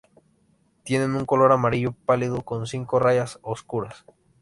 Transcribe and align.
Tiene 0.83 1.05
un 1.15 1.27
color 1.27 1.51
amarillo 1.51 1.91
pálido 1.91 2.41
con 2.41 2.65
cinco 2.65 2.97
rayas 2.97 3.37
oscuras. 3.43 4.03